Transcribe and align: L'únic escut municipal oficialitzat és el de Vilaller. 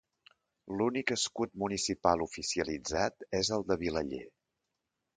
L'únic 0.79 1.13
escut 1.15 1.53
municipal 1.65 2.25
oficialitzat 2.27 3.31
és 3.43 3.55
el 3.59 3.71
de 3.71 3.81
Vilaller. 3.87 4.27